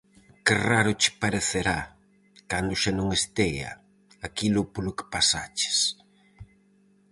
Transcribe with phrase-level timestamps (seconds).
[0.45, 1.79] Que raro che parecerá,
[2.49, 3.71] cando xa non estea,
[4.27, 5.77] aquilo polo que pasaches.